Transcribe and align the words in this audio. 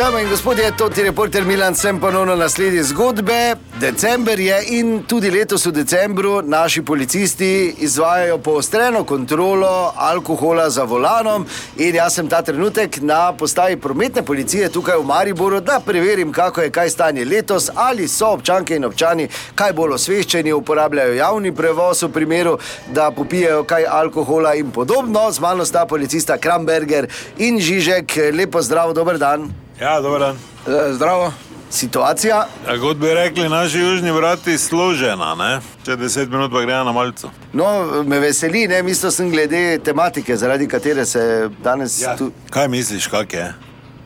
Dame 0.00 0.22
in 0.22 0.28
gospodje, 0.28 0.72
to 0.76 0.88
je 0.96 1.04
reporter 1.04 1.44
Milan, 1.44 1.74
sem 1.74 2.00
ponovno 2.00 2.36
na 2.36 2.48
sledi 2.48 2.82
zgodbe. 2.82 3.56
December 3.80 4.40
je 4.40 4.64
in 4.68 5.02
tudi 5.04 5.30
letos 5.30 5.66
v 5.66 5.72
decembru 5.72 6.42
naši 6.42 6.82
policisti 6.82 7.74
izvajajo 7.78 8.38
poostreno 8.38 9.04
kontrolo 9.04 9.92
alkohola 9.96 10.70
za 10.70 10.84
volanom. 10.84 11.46
In 11.76 11.94
jaz 11.94 12.14
sem 12.14 12.28
ta 12.28 12.42
trenutek 12.42 12.96
na 13.00 13.32
postaji 13.32 13.76
prometne 13.76 14.22
policije 14.22 14.72
tukaj 14.72 14.96
v 14.96 15.04
Mariboru, 15.04 15.60
da 15.60 15.80
preverim, 15.86 16.32
kako 16.32 16.60
je 16.60 16.70
kaj 16.70 16.90
stanje 16.90 17.24
letos, 17.24 17.70
ali 17.74 18.08
so 18.08 18.32
občanke 18.32 18.76
in 18.76 18.84
občani 18.84 19.28
kaj 19.54 19.72
bolj 19.72 19.98
osveščeni, 20.00 20.52
uporabljajo 20.52 21.14
javni 21.14 21.52
prevoz 21.52 22.02
v 22.02 22.12
primeru, 22.12 22.58
da 22.88 23.10
popijejo 23.10 23.64
kaj 23.64 23.84
alkohola 23.88 24.54
in 24.54 24.70
podobno. 24.70 25.30
Z 25.30 25.40
mano 25.40 25.64
sta 25.64 25.86
policista 25.86 26.38
Kramberger 26.38 27.08
in 27.38 27.60
Žižek. 27.60 28.16
Lepo 28.32 28.62
zdrav, 28.62 28.94
dober 28.94 29.18
dan. 29.18 29.59
Ja, 29.80 30.00
dobro 30.00 30.18
dan. 30.18 30.36
E, 30.66 30.92
Zdravo. 30.92 31.32
Situacija, 31.70 32.46
Ja, 32.68 32.78
kot 32.80 32.96
bi 32.96 33.14
rekli 33.14 33.48
naši 33.48 33.78
južni 33.78 34.10
vrati, 34.10 34.58
složena, 34.58 35.34
ne? 35.34 35.60
Če 35.86 35.96
deset 35.96 36.28
minut 36.30 36.50
pa 36.52 36.60
grejo 36.64 36.84
na 36.84 36.92
malce. 36.92 37.26
no, 37.52 38.02
me 38.02 38.18
veseli, 38.18 38.66
ne, 38.68 38.82
mislil 38.82 39.10
sem 39.10 39.30
glede 39.30 39.78
tematike, 39.78 40.36
zaradi 40.36 40.68
katere 40.68 41.06
se 41.06 41.48
danes 41.64 42.00
ja. 42.02 42.16
tu. 42.16 42.32
Kaj 42.50 42.68
misliš, 42.68 43.06
kak 43.06 43.32
je? 43.32 43.52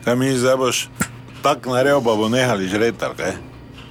Kaj 0.05 0.15
misliš, 0.15 0.41
da 0.41 0.55
boš 0.57 0.89
tako 1.41 1.73
naredil, 1.73 2.01
pa 2.05 2.15
bo 2.15 2.29
nehali 2.29 2.67
žreti, 2.67 3.05
ali 3.05 3.15
kaj? 3.17 3.33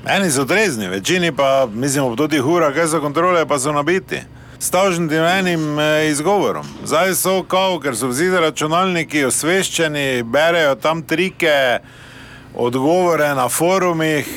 Eni 0.06 0.30
so 0.30 0.44
trezni, 0.44 0.88
večini 0.88 1.32
pa, 1.32 1.66
mislim, 1.72 2.05
ob 2.05 2.16
totih 2.16 2.44
urah, 2.46 2.74
kaj 2.74 2.88
so 2.88 3.00
kontrole, 3.00 3.46
pa 3.46 3.58
so 3.58 3.72
nabiti. 3.72 4.20
Stavžnim 4.64 5.10
enim 5.12 5.78
eh, 5.78 6.08
izgovorom. 6.08 6.66
Zdaj 6.84 7.14
so 7.14 7.42
kao, 7.42 7.80
ker 7.80 7.96
so 7.96 8.08
vsi 8.08 8.30
računalniki 8.30 9.26
osveščeni, 9.28 10.22
berejo 10.22 10.72
tam 10.80 11.02
trike, 11.02 11.82
odgovore 12.56 13.28
na 13.36 13.44
forumih, 13.48 14.30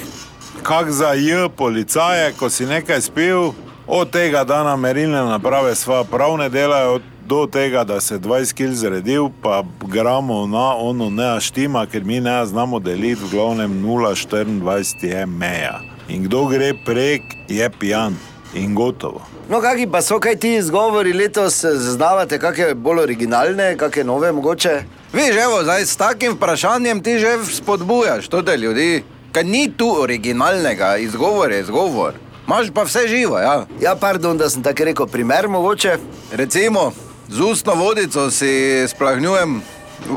kak 0.67 0.91
za 0.91 1.13
J 1.13 1.47
policaje, 1.55 2.33
ko 2.35 2.49
si 2.49 2.67
nekaj 2.67 3.01
spil, 3.07 3.53
od 3.87 4.11
tega, 4.11 4.43
da 4.43 4.65
na 4.67 4.75
merilne 4.75 5.23
naprave 5.31 5.75
sva 5.75 6.03
prav 6.03 6.35
ne 6.37 6.49
delajo, 6.49 6.99
do 7.23 7.45
tega, 7.47 7.87
da 7.87 8.01
se 8.03 8.19
20 8.19 8.53
kg 8.53 8.75
zredil, 8.75 9.29
pa 9.41 9.63
gramo 9.79 10.45
na 10.47 10.75
ono 10.75 11.09
ne 11.09 11.37
štima, 11.39 11.85
ker 11.87 12.03
mi 12.03 12.19
ne 12.19 12.41
znamo 12.45 12.79
deliti, 12.79 13.23
v 13.23 13.31
glavnem 13.31 13.83
0,24 13.83 15.05
je 15.07 15.25
meja. 15.25 15.77
In 16.09 16.27
kdo 16.27 16.49
gre 16.51 16.73
prek, 16.85 17.23
je 17.47 17.69
pijan 17.79 18.19
in 18.53 18.75
gotovo. 18.75 19.21
No, 19.49 19.61
kakšni 19.61 19.87
pa 19.91 20.01
so 20.01 20.19
kaj 20.19 20.35
ti 20.35 20.53
izgovori 20.55 21.13
letos, 21.13 21.61
zaznavate 21.63 22.39
kakšne 22.39 22.73
bolj 22.75 23.03
originalne, 23.03 23.75
kakšne 23.77 24.03
nove 24.03 24.31
mogoče? 24.31 24.83
Veš, 25.13 25.35
evo, 25.43 25.63
zdaj 25.63 25.85
s 25.85 25.95
takim 25.95 26.33
vprašanjem 26.35 27.03
ti 27.03 27.19
že 27.19 27.37
spodbujaš 27.53 28.27
to, 28.27 28.41
da 28.41 28.55
ljudi, 28.55 29.03
kaj 29.31 29.43
ni 29.43 29.71
tu 29.77 29.89
originalnega, 30.01 30.97
izgovor 30.97 31.51
je 31.51 31.61
izgovor. 31.61 32.13
Imaš 32.47 32.67
pa 32.73 32.83
vse 32.83 33.07
živo, 33.07 33.39
ja. 33.39 33.65
Ja, 33.81 33.95
pardon, 33.95 34.37
da 34.37 34.49
sem 34.49 34.63
tako 34.63 34.83
rekel, 34.83 35.07
primer 35.07 35.47
mogoče. 35.47 35.97
Recimo, 36.31 36.91
z 37.29 37.41
ustno 37.41 37.75
vodico 37.75 38.31
si 38.31 38.87
splahnjujem 38.87 39.61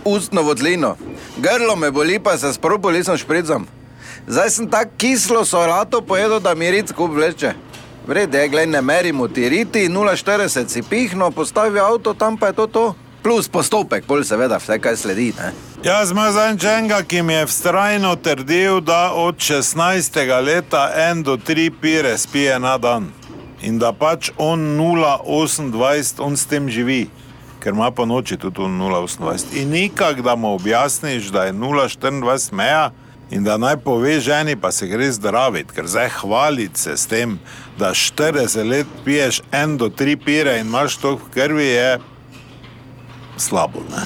ustno 0.04 0.42
vodlino, 0.42 0.97
grlo 1.36 1.76
me 1.76 1.91
boli, 1.91 2.18
pa 2.18 2.38
se 2.38 2.52
s 2.52 2.58
propolisom 2.58 3.16
špricam. 3.16 3.66
Zdaj 4.26 4.50
sem 4.50 4.70
tako 4.70 4.91
kislo 4.97 5.44
solato 5.44 6.00
pojedel, 6.00 6.41
da 6.41 6.54
mi 6.54 6.70
rit 6.70 6.92
kup 6.92 7.10
vleče. 7.10 7.54
Vrede, 8.06 8.48
glej, 8.48 8.66
ne 8.66 8.82
merimo 8.82 9.28
ti 9.28 9.48
riti, 9.48 9.88
0,40 9.88 10.68
si 10.68 10.82
pihno, 10.82 11.30
postavi 11.30 11.80
avto, 11.80 12.14
tam 12.14 12.36
pa 12.36 12.46
je 12.46 12.52
to 12.52 12.66
to. 12.66 12.94
Plus 13.22 13.48
postopek, 13.48 14.06
pol 14.08 14.24
seveda, 14.24 14.56
vse 14.56 14.78
kaj 14.80 14.96
sledi. 14.96 15.32
Ne? 15.36 15.52
Jaz 15.84 16.10
imam 16.10 16.32
zančenga, 16.32 17.02
ki 17.02 17.22
mi 17.22 17.32
je 17.32 17.46
vztrajno 17.46 18.16
trdil, 18.16 18.80
da 18.80 19.12
od 19.12 19.36
16. 19.36 20.42
leta 20.44 20.90
en 20.96 21.22
do 21.22 21.36
tri 21.36 21.70
pire 21.70 22.18
spije 22.18 22.58
na 22.58 22.78
dan. 22.78 23.10
In 23.62 23.78
da 23.78 23.92
pač 23.92 24.30
on 24.38 24.60
0,28, 24.80 26.20
on 26.24 26.36
s 26.36 26.46
tem 26.46 26.68
živi, 26.68 27.10
ker 27.60 27.76
ima 27.76 27.90
po 27.90 28.06
noči 28.06 28.36
tudi 28.36 28.60
on 28.64 28.80
0,28. 28.80 29.60
In 29.60 29.68
nikak, 29.68 30.22
da 30.22 30.36
mu 30.36 30.54
objasniš, 30.54 31.28
da 31.28 31.44
je 31.44 31.52
0,24 31.52 32.52
meja 32.52 32.90
in 33.30 33.44
da 33.44 33.56
naj 33.56 33.76
pove 33.76 34.20
ženi, 34.20 34.56
pa 34.56 34.72
se 34.72 34.86
gre 34.86 35.12
zdraviti, 35.12 35.74
ker 35.74 35.86
zdaj 35.86 36.08
hvaliti 36.08 36.80
se 36.80 36.96
s 36.96 37.06
tem, 37.06 37.38
da 37.80 37.94
40 37.94 38.68
let 38.68 38.86
piješ 39.04 39.42
en 39.52 39.76
do 39.76 39.88
tri 39.88 40.16
pire 40.16 40.58
in 40.60 40.66
imaš 40.66 40.96
to 40.96 41.14
v 41.16 41.30
krvi, 41.34 41.66
je 41.66 41.98
slabo. 43.36 43.80
Ne? 43.91 44.04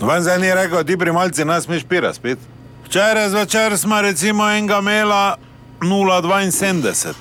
Noben 0.00 0.22
zdaj 0.22 0.38
ni 0.38 0.54
rekel, 0.54 0.84
ti 0.84 0.96
pri 0.96 1.12
malci 1.12 1.44
nas 1.44 1.64
smeš 1.64 1.84
pira 1.84 2.14
spet. 2.14 2.38
Včeraj 2.86 3.28
zvečer 3.28 3.78
smo 3.78 4.00
recimo 4.00 4.48
enega 4.50 4.78
imela 4.78 5.36
0,72, 5.80 7.12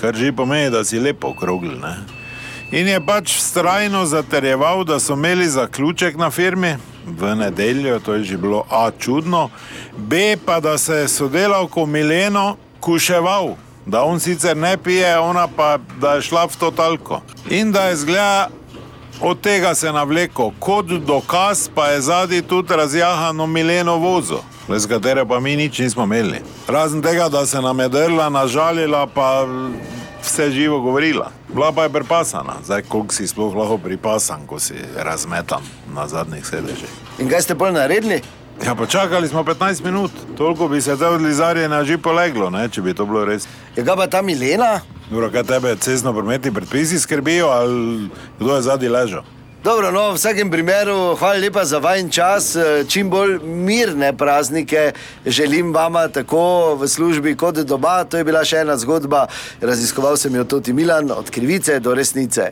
kar 0.00 0.14
že 0.14 0.32
pomeni, 0.32 0.70
da 0.70 0.84
si 0.84 1.00
lepo 1.00 1.34
okrogli. 1.34 1.74
Ne? 1.74 1.96
In 2.70 2.88
je 2.88 3.00
pač 3.00 3.34
vztrajno 3.36 4.06
zaterjeval, 4.06 4.84
da 4.84 5.00
so 5.00 5.18
imeli 5.18 5.48
zaključek 5.48 6.16
na 6.16 6.30
firmi 6.30 6.76
v 7.06 7.34
nedeljo, 7.34 7.98
to 7.98 8.14
je 8.14 8.24
že 8.24 8.36
bilo 8.36 8.64
A 8.70 8.90
čudno, 8.98 9.48
B 9.96 10.36
pa 10.46 10.60
da 10.60 10.78
se 10.78 10.94
je 10.94 11.08
sodelavko 11.08 11.86
Mileno 11.86 12.56
kuševal, 12.80 13.56
da 13.88 14.04
on 14.04 14.20
sicer 14.20 14.56
ne 14.56 14.76
pije, 14.76 15.18
ona 15.18 15.48
pa 15.56 15.78
da 16.00 16.14
je 16.14 16.22
šla 16.22 16.44
v 16.44 16.56
to 16.60 16.70
talko. 16.70 17.20
In 17.50 17.72
da 17.72 17.88
je 17.88 17.96
zgleda 17.96 18.48
Od 19.20 19.40
tega 19.40 19.74
se 19.74 19.92
navleko, 19.92 20.52
kot 20.58 20.86
dokaz 20.86 21.68
pa 21.74 21.86
je 21.86 22.00
zadnji 22.00 22.42
tudi 22.42 22.76
razjahano 22.76 23.46
Mileno 23.46 23.96
vozo, 23.96 24.38
z 24.68 24.86
katere 24.86 25.24
pa 25.26 25.40
mi 25.40 25.56
nič 25.56 25.78
nismo 25.78 26.04
imeli. 26.04 26.38
Razen 26.68 27.02
tega, 27.02 27.28
da 27.28 27.46
se 27.46 27.60
nam 27.62 27.80
je 27.80 27.88
drla, 27.88 28.28
nažalila, 28.28 29.06
pa 29.06 29.46
vse 30.22 30.50
živo 30.50 30.80
govorila. 30.80 31.30
Bila 31.48 31.72
pa 31.72 31.82
je 31.82 31.88
pripasana, 31.88 32.54
zdaj 32.64 32.82
koliko 32.82 33.14
si 33.14 33.26
sploh 33.26 33.54
lahko 33.54 33.78
pripasan, 33.78 34.46
ko 34.46 34.58
si 34.58 34.74
razmetan 34.96 35.62
na 35.94 36.08
zadnjih 36.08 36.46
sedežih. 36.46 36.90
In 37.18 37.28
kaj 37.28 37.42
ste 37.42 37.54
pol 37.54 37.72
naredili? 37.72 38.22
Ja, 38.66 38.74
pa 38.74 38.86
čakali 38.86 39.28
smo 39.28 39.44
15 39.44 39.84
minut, 39.84 40.10
toliko 40.36 40.68
bi 40.68 40.80
se 40.80 40.96
te 40.96 41.06
odlizarje 41.06 41.68
na 41.68 41.84
že 41.84 41.98
poleglo, 41.98 42.50
ne, 42.50 42.68
če 42.68 42.82
bi 42.82 42.94
to 42.94 43.06
bilo 43.06 43.24
res. 43.24 43.46
Je 43.76 43.82
ga 43.82 43.96
pa 43.96 44.06
ta 44.06 44.22
Milena? 44.22 44.80
Dobro, 45.10 45.30
kaj 45.30 45.42
tebe 45.42 45.76
cestno 45.76 46.12
prometni 46.12 46.52
predpisi 46.54 47.00
skrbijo 47.00 47.46
ali 47.46 48.08
kdo 48.38 48.56
je 48.56 48.62
zadnji 48.62 48.88
ležal? 48.88 49.22
Dobro, 49.64 49.90
no, 49.90 50.10
v 50.10 50.14
vsakem 50.14 50.50
primeru, 50.50 51.16
hvala 51.18 51.40
lepa 51.42 51.64
za 51.64 51.78
vajen 51.78 52.10
čas, 52.10 52.56
eh, 52.56 52.84
čim 52.88 53.10
bolj 53.10 53.38
mirne 53.42 54.12
praznike 54.16 54.92
želim 55.26 55.74
vama, 55.74 56.08
tako 56.08 56.74
v 56.74 56.88
službi 56.88 57.36
kot 57.36 57.58
doma. 57.66 58.04
To 58.04 58.16
je 58.16 58.24
bila 58.24 58.44
še 58.44 58.62
ena 58.62 58.76
zgodba, 58.76 59.26
raziskoval 59.60 60.16
sem 60.16 60.34
jo 60.34 60.44
tudi 60.44 60.72
Milan, 60.72 61.10
od 61.10 61.30
krivice 61.30 61.80
do 61.80 61.94
resnice. 61.94 62.50